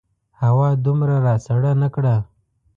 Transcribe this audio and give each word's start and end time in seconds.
هوا 0.41 0.69
دومره 0.85 1.15
راسړه 1.25 1.71
نه 1.81 1.87
کړه. 1.95 2.15